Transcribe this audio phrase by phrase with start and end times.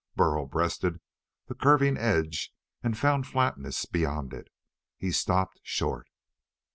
[0.15, 0.99] Burl breasted
[1.45, 2.51] the curving edge
[2.81, 4.47] and found flatness beyond it.
[4.97, 6.07] He stopped short.